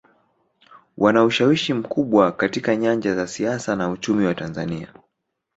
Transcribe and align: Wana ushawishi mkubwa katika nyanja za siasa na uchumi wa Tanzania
Wana 0.97 1.23
ushawishi 1.23 1.73
mkubwa 1.73 2.31
katika 2.31 2.75
nyanja 2.75 3.15
za 3.15 3.27
siasa 3.27 3.75
na 3.75 3.89
uchumi 3.89 4.25
wa 4.25 4.33
Tanzania 4.35 4.93